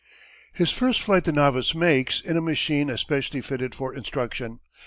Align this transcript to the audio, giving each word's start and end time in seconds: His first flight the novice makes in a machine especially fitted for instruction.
His 0.51 0.71
first 0.71 0.99
flight 1.03 1.25
the 1.25 1.31
novice 1.31 1.75
makes 1.75 2.21
in 2.21 2.35
a 2.35 2.41
machine 2.41 2.89
especially 2.89 3.39
fitted 3.41 3.75
for 3.75 3.93
instruction. 3.93 4.59